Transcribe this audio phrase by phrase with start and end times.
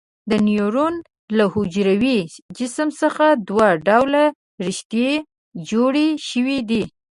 [0.29, 0.95] د نیورون
[1.37, 2.19] له حجروي
[2.57, 4.23] جسم څخه دوه ډوله
[4.65, 5.09] رشتې
[5.69, 6.83] جوړې شوي دي.